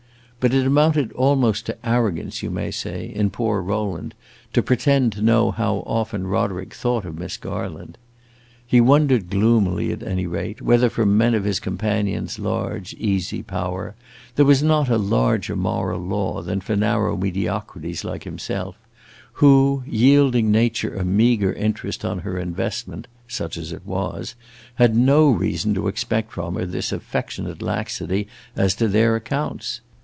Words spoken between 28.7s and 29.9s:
to their accounts.